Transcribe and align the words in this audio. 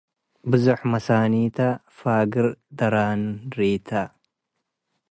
ብዞሕ 0.49 0.79
መሳኒተ፣ 0.91 1.57
ፋግር 1.97 2.45
ደረንሪተ። 2.79 3.89